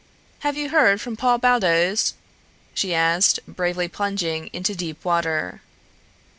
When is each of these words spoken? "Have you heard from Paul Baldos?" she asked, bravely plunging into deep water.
"Have 0.39 0.57
you 0.57 0.69
heard 0.69 0.99
from 0.99 1.15
Paul 1.15 1.37
Baldos?" 1.37 2.15
she 2.73 2.91
asked, 2.95 3.37
bravely 3.47 3.87
plunging 3.87 4.47
into 4.51 4.73
deep 4.73 5.05
water. 5.05 5.61